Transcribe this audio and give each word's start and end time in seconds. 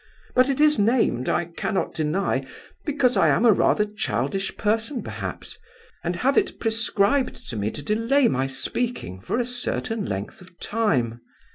But 0.33 0.49
it 0.49 0.59
is 0.59 0.79
named, 0.79 1.29
I 1.29 1.45
cannot 1.45 1.93
deny, 1.93 2.43
because 2.85 3.15
I 3.15 3.27
am 3.27 3.45
a 3.45 3.51
rather 3.53 3.85
childish 3.85 4.57
person 4.57 5.03
perhaps, 5.03 5.59
and 6.03 6.15
have 6.15 6.39
it 6.39 6.59
prescribed 6.59 7.47
to 7.51 7.55
me 7.55 7.69
to 7.69 7.83
delay 7.83 8.27
my 8.27 8.47
speaking 8.47 9.19
for 9.19 9.37
a 9.37 9.45
certain 9.45 10.07
length 10.07 10.41
of 10.41 10.57
time. 10.59 11.21